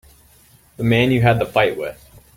[0.77, 2.03] The man you had the fight with.